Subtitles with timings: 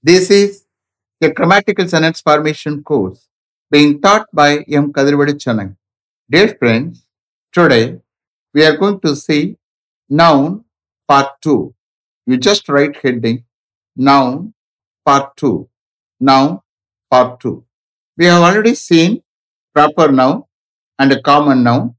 [0.00, 0.64] This is
[1.20, 3.26] a grammatical sentence formation course
[3.68, 4.92] being taught by M.
[4.92, 5.74] Kadirvadi Chanang.
[6.30, 7.04] Dear friends,
[7.52, 7.98] today
[8.54, 9.56] we are going to see
[10.08, 10.64] noun
[11.08, 11.74] part 2.
[12.26, 13.42] You just write heading
[13.96, 14.54] noun
[15.04, 15.68] part 2.
[16.20, 16.60] Noun
[17.10, 17.64] part 2.
[18.18, 19.24] We have already seen
[19.74, 20.44] proper noun
[21.00, 21.96] and a common noun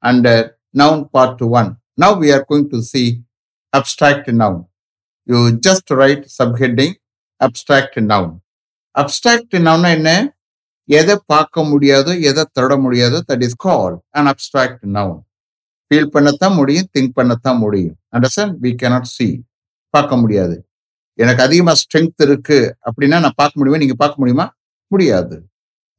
[0.00, 1.76] under noun part 1.
[1.96, 3.24] Now we are going to see
[3.72, 4.66] abstract noun.
[5.26, 6.94] You just write subheading
[7.44, 8.36] abstract noun
[8.98, 10.36] abstract noun என்ன?
[10.84, 15.20] எதை பார்க்க முடியாதோ எதை தொட முடியாதோ that is call and abstract noun
[15.90, 17.96] feel பண்ணத்தான் முடியும் think பண்ணத்தான் முடியும்.
[18.12, 19.44] அண்டர்ஸ்டாண்ட் வி கேனாட் சி
[19.88, 20.68] பார்க்க முடியாது.
[21.14, 23.80] எனக்கு அதிகமா ஸ்ட்ரென்த் இருக்கு அப்படின்னா நான் பார்க்க முடியுமா?
[23.80, 24.56] நீங்க பார்க்க முடியுமா?
[24.86, 25.48] முடியாது.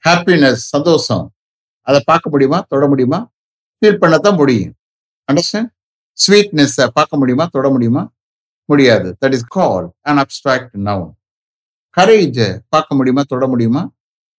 [0.08, 1.34] ஹாப்பினஸ் சந்தோஷம்.
[1.82, 2.66] அதை பார்க்க முடியுமா?
[2.68, 3.32] தொட முடியுமா?
[3.82, 4.74] ஃபீல் பண்ணத்தான் முடியும்.
[5.32, 5.72] அண்டர்ஸ்டாண்ட்
[6.28, 7.46] ஸ்வீட்னஸ் பார்க்க முடியுமா?
[7.46, 8.12] தொட முடியுமா?
[8.66, 9.18] முடியாது.
[9.26, 11.12] That is call and abstract noun
[11.98, 13.92] courage பார்க்க முடியுமா தொட முடியுமா?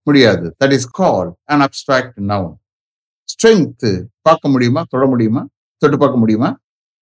[0.02, 0.56] முடியாது.
[0.64, 2.54] That is call and abstract noun
[3.28, 5.46] strength பார்க்க முடியுமா தொட முடியுமா?
[5.76, 6.58] தொட்டு பார்க்க முடியுமா?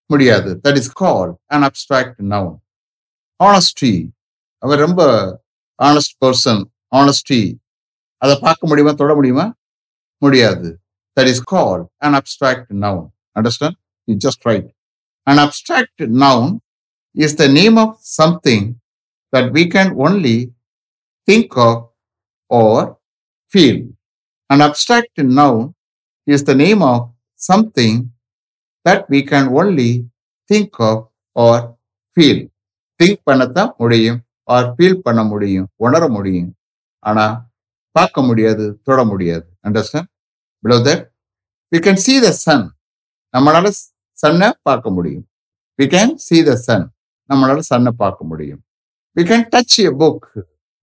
[0.07, 0.61] முடியாது.
[0.69, 2.59] That is call and abstract noun
[3.45, 4.09] honesty
[4.59, 5.03] அவர் ரொம்ப
[5.83, 7.57] ஆனஸ்ட் பர்சன் ஆனஸ்டி
[8.17, 9.55] அதை பார்க்க முடியுமா தொட முடியுமா?
[10.19, 10.81] முடியாது.
[11.21, 14.75] That is call and abstract noun understand you just write
[15.23, 16.57] and abstract noun
[17.11, 18.80] is the name of something
[19.33, 20.37] that we can only
[21.29, 21.77] think of
[22.51, 22.99] or
[23.53, 23.79] feel.
[24.51, 25.75] An abstract noun
[26.27, 26.99] is the name of
[27.49, 27.95] something
[28.87, 29.91] that we can only
[30.51, 30.97] think of
[31.45, 31.57] or
[32.17, 32.41] feel.
[33.01, 34.19] Think பண்ணத்தான் முடியும்
[34.55, 36.51] R feel பண்ண முடியும் உணர முடியும்.
[37.09, 37.37] ஆனால்
[37.97, 39.47] பார்க்க முடியாது தொட முடியாது.
[39.67, 40.09] Understand
[40.65, 41.05] below that
[41.73, 42.67] we can see the sun
[43.35, 43.71] நம்மளால
[44.23, 45.25] சன்னை பார்க்க முடியும்.
[45.79, 46.87] We can see the sun
[47.31, 48.61] நம்மளால சன்னை பார்க்க முடியும்.
[49.17, 50.27] We can touch a book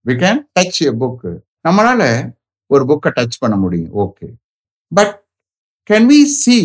[0.06, 1.24] we can touch a book
[1.64, 2.02] நம்மளால
[2.70, 3.92] ஒரு புக்கை டச் பண்ண முடியும்.
[4.04, 4.26] Okay
[4.92, 5.14] but
[5.90, 6.58] can we see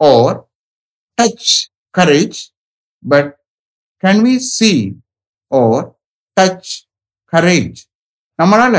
[0.00, 0.36] or
[1.18, 1.52] touch
[1.94, 2.40] courage
[3.04, 3.30] but
[4.02, 4.72] can we see
[5.52, 5.86] or
[6.36, 6.72] touch
[7.32, 7.80] courage
[8.38, 8.76] நம்மளால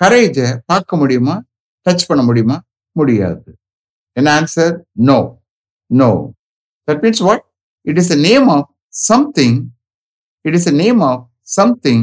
[0.00, 1.36] கரேஜை பார்க்க முடியுமா?
[1.86, 2.56] டச் பண்ண முடியுமா?
[2.96, 3.50] முடியாது.
[4.16, 4.72] என்ன answer
[5.08, 5.18] no
[5.90, 6.10] no
[6.88, 7.44] that means what
[7.86, 8.68] it is the name of
[9.04, 9.58] something
[10.47, 12.01] It is a name of something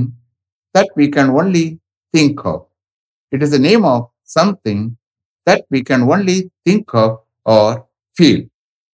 [0.74, 1.80] that we can only
[2.14, 2.66] think of.
[3.32, 4.96] It is a name of something
[5.46, 7.86] that we can only think of or
[8.16, 8.40] feel.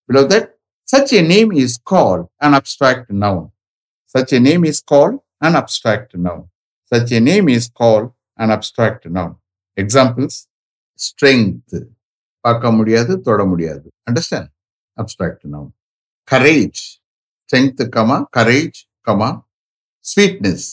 [0.08, 0.54] Below that,
[0.84, 3.50] such a name is called an abstract noun.
[4.06, 6.48] Such a name is called an abstract noun.
[6.92, 9.36] Such a name is called an abstract noun.
[9.76, 10.34] Examples
[10.96, 11.74] strength.
[12.44, 14.50] பார்க்க முடியாது தொட முடியாது understand
[15.00, 15.72] abstract noun
[16.30, 16.82] courage
[17.44, 19.49] strength comma courage comma
[20.15, 20.69] sweetness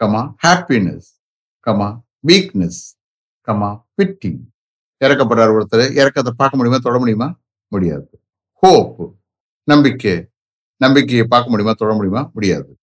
[0.00, 1.08] comma happiness
[1.66, 2.80] comma weakness
[3.46, 4.48] comma pity
[5.04, 5.92] இறக்கப்படுறார் ஒருத்தர்.
[5.92, 6.80] இறக்கத்தை பார்க்க முடியுமா?
[6.82, 7.40] தொட முடியுமா?
[7.68, 8.22] முடியாது.
[8.52, 9.18] ஹோப்
[9.62, 10.28] நம்பிக்கை.
[10.76, 11.74] நம்பிக்கையை பார்க்க முடியுமா?
[11.74, 12.30] தொட முடியுமா?
[12.34, 12.78] முடியாது.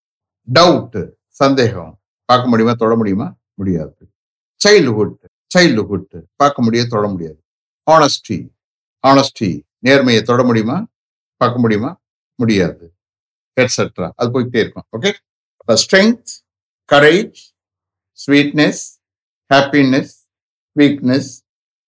[0.53, 2.01] டவுட்டு சந்தேகம்.
[2.25, 2.73] பார்க்க முடியுமா?
[2.73, 3.35] தொட முடியுமா?
[3.53, 4.11] முடியாது.
[4.67, 5.15] சைல்டுஹுட்
[5.57, 7.43] சைல்டுஹுட் பார்க்க முடியாது தொட முடியாது.
[7.91, 8.49] ஆனஸ்டி
[9.07, 10.85] ஆனஸ்டி நேர்மையை தொட முடியுமா?
[11.37, 12.01] பார்க்க முடியுமா?
[12.35, 12.96] முடியாது.
[13.57, 14.87] எட்ஸெட்ரா அது போய்கிட்டே இருக்கும்.
[14.95, 15.11] Okay
[15.83, 16.31] strength
[16.89, 17.39] courage
[18.19, 18.83] sweetness
[19.51, 20.13] happiness
[20.75, 21.31] weakness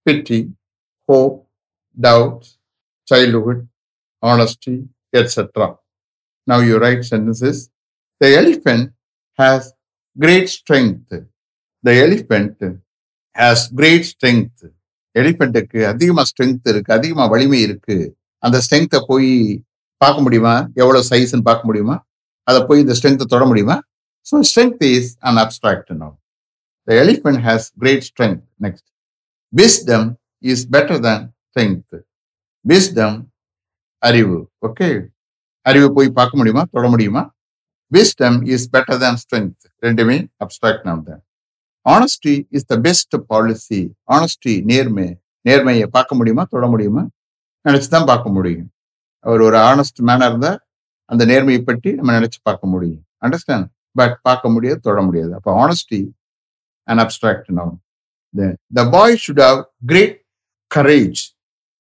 [0.06, 0.40] pity
[1.10, 1.38] hope
[1.98, 2.46] doubt
[3.08, 3.64] childhood
[4.24, 4.76] honesty
[5.14, 5.68] etcetera
[6.48, 7.62] now you write sentences
[8.22, 8.88] the elephant
[9.40, 9.68] has
[10.18, 11.20] great strength
[11.84, 12.64] the elephant
[13.36, 14.64] has great strength
[15.16, 18.06] எலிஃபெண்ட்டுக்கு அதிகமாக ஸ்ட்ரென்த் இருக்குது அதிகமாக வலிமை இருக்குது
[18.44, 19.32] அந்த ஸ்ட்ரென்த்தை போய்
[20.02, 20.54] பார்க்க முடியுமா?
[20.82, 21.96] எவ்வளவு சைஸ்ன்னு பார்க்க முடியுமா?
[22.48, 23.76] அதை போய் இந்த ஸ்ட்ரென்த்தை தொட முடியுமா?
[24.30, 26.10] So strength is an abstract noun
[26.88, 28.88] the elephant has great strength next
[29.54, 30.08] wisdom
[30.52, 31.98] is better than strength
[32.66, 33.18] wisdom
[34.04, 34.40] அறிவு.
[34.68, 34.90] ஓகே
[35.66, 36.64] அறிவு போய் பார்க்க முடியுமா?
[36.74, 37.24] தொட முடியுமா?
[37.92, 41.22] Wisdom is better than strength ரெண்டுமே அப்ட்ராக்ட் நாம் தான்
[41.86, 43.82] honesty is the best policy
[44.16, 45.08] honesty நேர்மை.
[45.48, 46.44] நேர்மையை பார்க்க முடியுமா?
[46.54, 47.04] தொட முடியுமா?
[47.66, 48.68] நினச்சி தான் பார்க்க முடியும்.
[49.26, 50.60] அவர் ஒரு ஆனஸ்ட் மேனாக இருந்தால்
[51.10, 53.04] அந்த நேர்மையை பற்றி நம்ம நினைச்சு பார்க்க முடியும்.
[53.26, 55.32] அண்டர்ஸ்டாண்ட் பட் பார்க்க முடியாது தொட முடியாது.
[55.38, 56.00] அப்போ honesty
[56.88, 57.74] and abstract noun
[58.78, 59.62] the boy should have
[59.92, 60.18] great
[60.72, 61.22] courage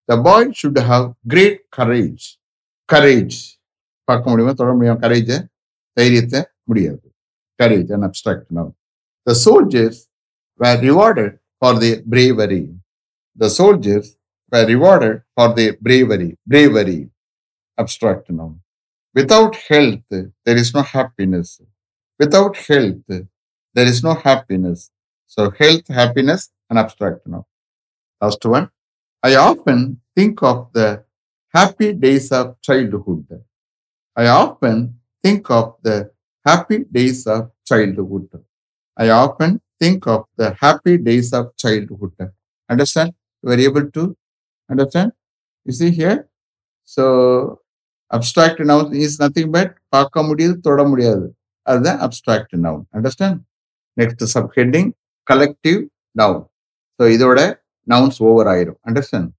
[0.09, 2.25] the boy should have great courage
[2.89, 3.37] courage
[4.07, 5.01] பார்க்க முடியுமா தொட முடியும்?
[5.03, 5.37] கரேஜை
[5.97, 6.39] தைரியத்தை?
[6.63, 7.05] முடியாது.
[7.59, 8.69] Courage and abstract noun
[9.27, 10.01] the soldiers
[10.59, 12.63] were rewarded for the bravery
[13.39, 14.09] the soldiers
[14.51, 16.99] were rewarded for the bravery bravery
[17.79, 18.59] abstract noun.
[19.15, 21.61] Without health, there is no happiness.
[22.19, 23.05] Without health,
[23.75, 24.91] there is no happiness.
[25.27, 27.45] So health, happiness, and abstract noun.
[28.21, 28.69] Last one.
[29.23, 31.03] I often think of the
[31.53, 33.27] happy days of childhood.
[34.15, 36.11] I often think of the
[36.45, 38.29] happy days of childhood.
[38.97, 42.13] I often think of the happy days of childhood.
[42.69, 43.13] Understand?
[43.41, 44.17] You are able to
[44.69, 45.13] understand?
[45.65, 46.27] You see here?
[46.85, 47.61] So
[48.11, 51.25] abstract noun is nothing but பார்க்க முடியாது தொட முடியாது.
[51.67, 53.39] அதுதான் abstract noun understand
[53.97, 54.23] next
[54.57, 54.89] subheading
[55.27, 55.79] collective
[56.15, 56.43] noun
[56.99, 57.39] so இதோட
[57.87, 58.79] nouns over ஆயிரும்.
[58.87, 59.29] Understand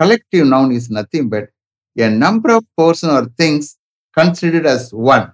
[0.00, 1.48] collective noun is nothing but
[1.96, 3.70] a number of person or things
[4.16, 5.26] considered as one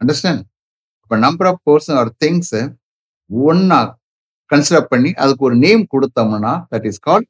[0.00, 0.42] understand
[1.02, 2.54] இப்போ number of person or things
[3.30, 3.80] ஒன்னா
[4.50, 7.28] consider பண்ணி அதுக்கு ஒரு name கொடுத்தோம்னா that is called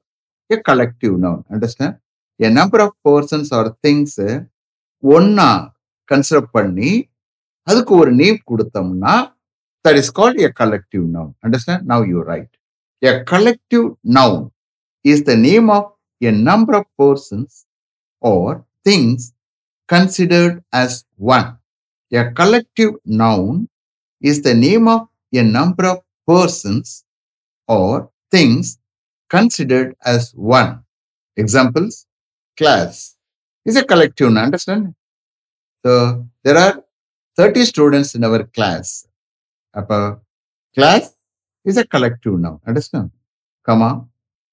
[0.50, 1.96] a collective noun understand
[2.40, 4.18] a number of persons or things
[5.14, 5.48] ஒன்னா
[6.08, 6.90] consider பண்ணி
[7.66, 9.14] அதுக்கு ஒரு நேம் கொடுத்தோம்னா
[9.84, 12.54] that is called a collective noun understand now you write
[13.02, 13.86] a collective
[14.18, 14.44] noun
[15.04, 17.56] is the name of a number of persons
[18.22, 18.54] or
[18.86, 19.26] things
[19.88, 21.58] considered as one.
[22.12, 23.68] A collective noun
[24.22, 25.98] is the name of a number of
[26.28, 27.04] persons
[27.68, 28.78] or things
[29.30, 30.82] considered as one.
[31.38, 32.06] Examples
[32.58, 33.15] class
[33.66, 34.94] is a collective now, understand?
[35.84, 36.84] So there are
[37.36, 39.06] 30 students in our class.
[39.74, 40.20] Appa
[40.74, 41.14] class
[41.64, 43.10] is a collective now, understand?
[43.64, 44.06] Comma,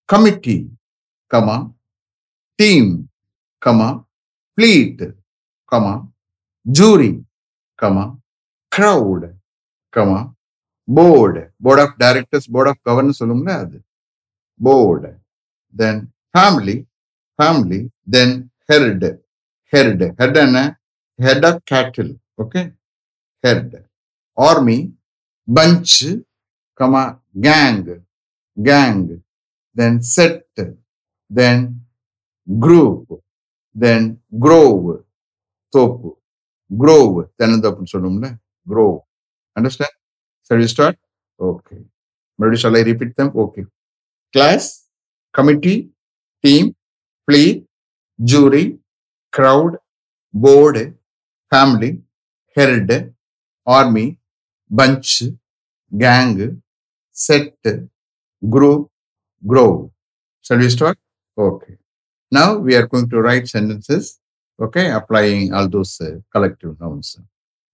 [0.07, 0.67] committee,
[1.29, 1.71] comma,
[2.57, 3.07] team,
[3.61, 4.03] comma,
[4.55, 4.99] fleet,
[5.69, 6.07] comma,
[6.69, 7.23] jury,
[7.77, 8.17] comma,
[8.71, 9.35] crowd,
[9.91, 10.33] comma,
[10.87, 13.21] board, board of directors, board of governors,
[14.57, 15.19] board,
[15.71, 16.87] then family,
[17.37, 19.09] family, then herd
[19.73, 20.59] herd head என்ன?
[21.19, 22.11] Head of cattle
[22.43, 22.61] okay
[23.43, 23.79] herd
[24.37, 24.77] army
[25.47, 25.97] bunch
[26.79, 27.03] comma
[27.47, 27.81] gang
[28.57, 29.01] gang
[29.75, 30.61] then set
[31.31, 31.65] then
[32.47, 33.13] group
[33.75, 34.07] then
[34.39, 34.87] grove
[35.73, 36.11] தோப்பு
[36.71, 38.29] grove தென்னந்தோப்புன்னு சொல்லணும்ல
[38.67, 38.97] grove
[39.55, 39.97] understand
[40.51, 40.99] சரி start
[41.39, 41.75] okay
[42.39, 43.63] மறுபடியும் சொல்ல repeat them okay
[44.33, 44.69] class
[45.35, 45.75] committee
[46.43, 46.69] team
[47.27, 47.59] fleet,
[48.22, 48.78] jury,
[49.32, 49.76] crowd,
[50.32, 50.94] board,
[51.50, 52.00] family,
[52.54, 53.14] herd,
[53.66, 54.18] army,
[54.70, 55.22] bunch,
[55.96, 56.62] gang,
[57.12, 57.54] set,
[58.48, 58.90] group,
[59.46, 59.90] grove.
[60.42, 60.98] Shall we start?
[61.36, 61.76] Okay.
[62.30, 64.20] Now we are going to write sentences,
[64.60, 67.18] okay, applying all those uh, collective nouns.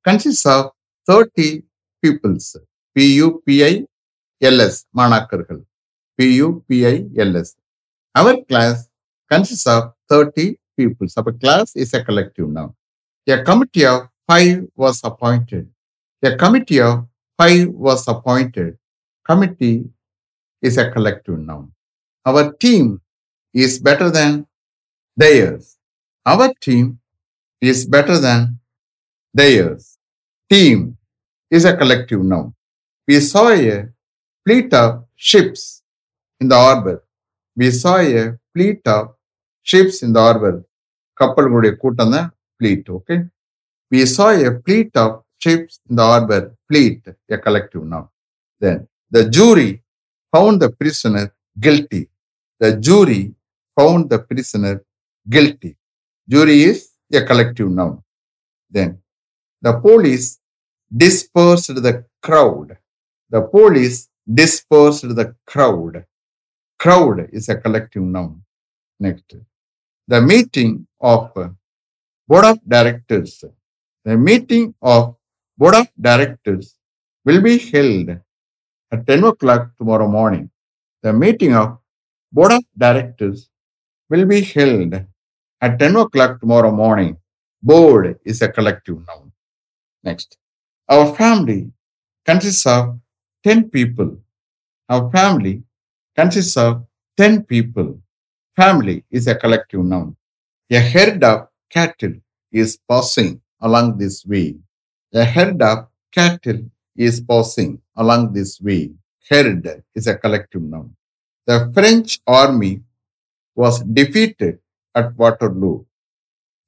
[0.04, 0.70] Consists of
[1.08, 1.62] 30
[2.02, 2.56] pupils.
[2.94, 5.62] P-U-P-I-L-S, மாணாக்கர்கள்.
[6.18, 7.56] P-U-P-I-L-S.
[8.18, 8.88] Our class
[9.30, 11.13] consists of 30 pupils.
[11.17, 12.73] Our class is a collective noun.
[13.27, 15.69] A committee of five was appointed.
[16.23, 17.07] A committee of
[17.37, 18.77] five was appointed.
[19.25, 19.85] Committee
[20.61, 21.71] is a collective noun.
[22.25, 23.01] Our team
[23.53, 24.47] is better than
[25.15, 25.77] theirs.
[26.25, 26.99] Our team
[27.61, 28.59] is better than
[29.33, 29.97] theirs.
[30.49, 30.97] Team
[31.51, 32.53] is a collective noun.
[33.07, 33.89] We saw a
[34.45, 35.83] fleet of ships
[36.39, 37.03] in the harbor.
[37.55, 39.15] We saw a fleet of
[39.69, 40.55] ships in the harbor.
[41.19, 42.29] கப்பல்களுடைய கூட்டம் தான்
[42.59, 43.19] fleet, okay?
[43.91, 45.11] We saw a fleet of
[45.43, 46.41] ships in the harbor.
[46.67, 47.01] Fleet,
[47.35, 48.07] a collective noun.
[48.63, 48.77] Then
[49.15, 49.71] the jury
[50.33, 51.25] found the prisoner
[51.65, 52.03] guilty.
[52.63, 53.21] The jury
[53.77, 54.75] found the prisoner
[55.35, 55.71] guilty.
[56.33, 56.79] Jury is
[57.19, 57.95] a collective noun.
[58.75, 58.91] Then
[59.65, 60.27] the police
[61.03, 61.93] dispersed the
[62.27, 62.69] crowd.
[63.33, 63.99] The police
[64.41, 65.95] dispersed the crowd.
[66.83, 68.33] Crowd is a collective noun.
[69.05, 69.31] Next,
[70.11, 71.19] the meeting of
[72.27, 73.43] board of directors.
[74.05, 75.15] The meeting of
[75.55, 76.75] board of directors
[77.25, 78.09] will be held
[78.91, 80.49] at 10 o'clock tomorrow morning.
[81.03, 81.77] The meeting of
[82.31, 83.51] board of directors
[84.09, 84.95] will be held
[85.61, 87.17] at 10 o'clock tomorrow morning.
[87.61, 89.31] Board is a collective noun.
[90.03, 90.37] Next,
[90.89, 91.71] our family
[92.25, 92.99] consists of
[93.43, 94.17] 10 people.
[94.89, 95.61] Our family
[96.15, 96.85] consists of
[97.15, 98.01] 10 people.
[98.55, 100.15] Family is a collective noun.
[100.71, 102.13] A herd of cattle
[102.51, 104.57] is passing along this way.
[105.13, 106.61] A herd of cattle
[106.95, 108.91] is passing along this way.
[109.29, 110.95] Herd is a collective noun.
[111.45, 112.81] The French army
[113.55, 114.59] was defeated
[114.93, 115.85] at Waterloo.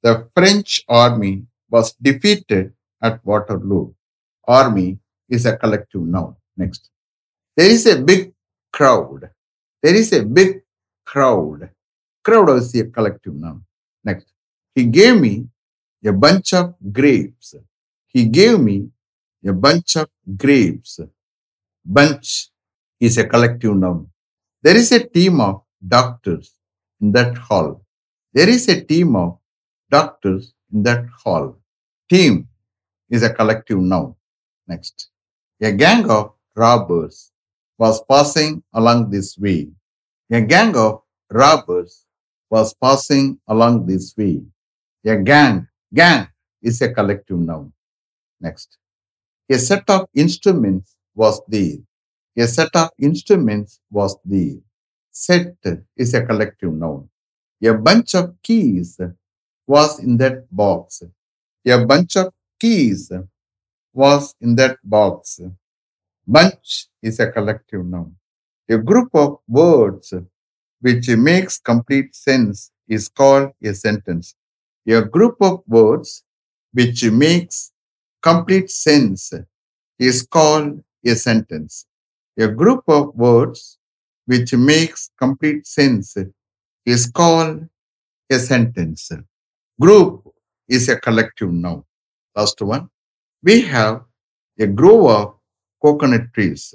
[0.02, 3.92] The French army was defeated at Waterloo.
[4.46, 4.98] Army
[5.28, 6.36] is a collective noun.
[6.56, 6.90] Next.
[7.56, 8.32] There is a big
[8.72, 9.30] crowd.
[9.82, 10.61] There is a big
[11.12, 11.68] crowd.
[12.24, 13.64] Crowd is a collective noun.
[14.02, 14.26] Next.
[14.74, 15.46] He gave me
[16.04, 17.54] a bunch of grapes.
[18.06, 18.88] He gave me
[19.44, 21.00] A bunch of grapes.
[21.84, 22.50] Bunch
[23.00, 24.08] is a collective noun.
[24.62, 25.62] There is a team of
[25.96, 26.54] doctors
[27.00, 27.84] in that hall.
[28.32, 29.38] There is a team of
[29.90, 31.58] doctors in that hall.
[32.08, 32.46] Team
[33.10, 34.14] is a collective noun.
[34.68, 35.10] Next.
[35.60, 37.32] A gang of robbers
[37.78, 39.68] was passing along this way.
[40.30, 41.01] A gang of
[41.32, 42.04] robbers
[42.50, 44.42] was passing along this way.
[45.04, 46.28] A gang, gang
[46.62, 47.72] is a collective noun.
[48.40, 48.78] Next.
[49.50, 51.78] A set of instruments was there.
[52.36, 54.56] A set of instruments was there.
[55.10, 55.56] Set
[55.96, 57.08] is a collective noun.
[57.64, 59.00] A bunch of keys
[59.66, 61.02] was in that box.
[61.66, 63.12] A bunch of keys
[63.92, 65.40] was in that box.
[66.26, 68.16] Bunch is a collective noun.
[68.68, 70.14] A group of words
[70.82, 74.34] which makes complete sense is called a sentence.
[74.86, 76.24] A group of words
[76.72, 77.72] which makes
[78.20, 79.32] complete sense
[79.98, 81.86] is called a sentence.
[82.38, 83.78] A group of words
[84.26, 86.16] which makes complete sense
[86.84, 87.68] is called
[88.30, 89.10] a sentence.
[89.80, 90.26] Group
[90.68, 91.84] is a collective noun.
[92.34, 92.88] Last one.
[93.42, 94.02] We have
[94.58, 95.34] a grove of
[95.80, 96.74] coconut trees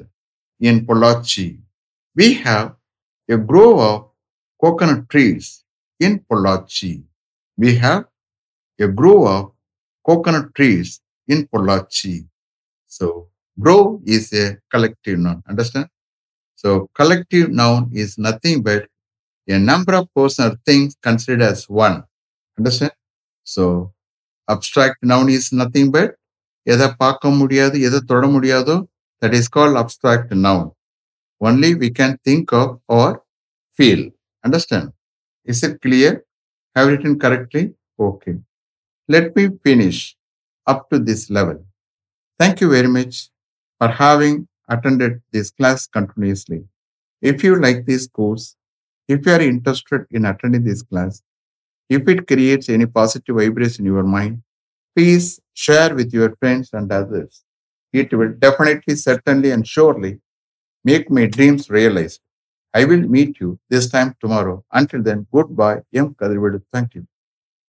[0.60, 1.60] in Pollachi.
[2.16, 2.77] We have
[3.29, 4.11] a grove of
[4.63, 5.65] coconut trees
[5.99, 7.05] in Pollachi.
[7.57, 8.05] We have
[8.81, 9.53] a grove of
[10.07, 12.27] coconut trees in Pollachi.
[12.87, 13.29] So,
[13.59, 15.43] grove is a collective noun.
[15.49, 15.89] Understand?
[16.57, 18.89] So, collective noun is nothing but
[19.49, 22.05] a number of persons or things considered as one.
[22.59, 22.93] Understand?
[23.45, 23.93] So,
[24.49, 26.11] abstract noun is nothing but
[26.73, 28.77] எதை பார்க்க முடியாது எதை தொட முடியாதோ
[29.21, 30.65] that is called abstract noun.
[31.40, 33.24] only we can think of or
[33.76, 34.10] feel.
[34.44, 34.94] Understand?
[35.46, 36.26] Is it clear?
[36.76, 37.74] Have written correctly?
[38.00, 38.36] Okay.
[39.08, 40.16] Let me finish
[40.66, 41.66] up to this level.
[42.40, 43.30] Thank you very much
[43.80, 46.66] for having attended this class continuously.
[47.22, 48.56] If you like this course,
[49.08, 51.24] if you are interested in attending this class,
[51.90, 54.44] if it creates any positive vibration in your mind,
[54.96, 57.44] please share with your friends and others.
[57.94, 60.20] It will definitely, certainly, and surely
[60.90, 62.22] make my dreams realized.
[62.74, 64.58] I will meet you this time tomorrow.
[64.72, 65.82] Until then, goodbye.
[65.94, 66.16] M.
[66.20, 66.62] Kadirvedu.
[66.74, 67.08] Thank you.